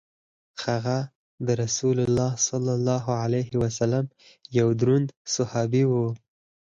[0.65, 0.97] هغه
[1.45, 4.05] د رسول کریم صلی الله علیه وسلم
[4.59, 6.07] یو دروند صحابي وو.